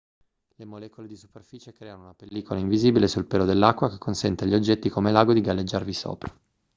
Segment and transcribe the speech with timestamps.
[0.55, 4.89] le molecole di superficie creano una pellicola invisibile sul pelo dell'acqua che consente agli oggetti
[4.89, 6.35] come l'ago di galleggiarvi sopra